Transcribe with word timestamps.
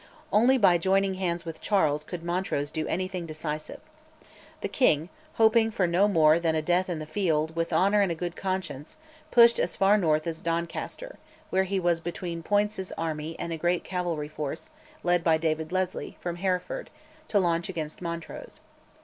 Only 0.33 0.57
by 0.57 0.79
joining 0.79 1.13
hands 1.13 1.45
with 1.45 1.61
Charles 1.61 2.03
could 2.03 2.23
Montrose 2.23 2.71
do 2.71 2.87
anything 2.87 3.27
decisive. 3.27 3.79
The 4.61 4.67
king, 4.67 5.09
hoping 5.35 5.69
for 5.69 5.85
no 5.85 6.07
more 6.07 6.39
than 6.39 6.55
a 6.55 6.61
death 6.63 6.89
in 6.89 6.97
the 6.97 7.05
field 7.05 7.55
"with 7.55 7.71
honour 7.71 8.01
and 8.01 8.11
a 8.11 8.15
good 8.15 8.35
conscience," 8.35 8.97
pushed 9.29 9.59
as 9.59 9.75
far 9.75 9.99
north 9.99 10.25
as 10.25 10.41
Doncaster, 10.41 11.19
where 11.51 11.65
he 11.65 11.79
was 11.79 12.01
between 12.01 12.41
Poyntz's 12.41 12.91
army 12.93 13.37
and 13.37 13.53
a 13.53 13.57
great 13.59 13.83
cavalry 13.83 14.27
force, 14.27 14.71
led 15.03 15.23
by 15.23 15.37
David 15.37 15.71
Leslie, 15.71 16.17
from 16.19 16.37
Hereford, 16.37 16.89
to 17.27 17.39
launch 17.39 17.69
against 17.69 18.01
Montrose. 18.01 18.61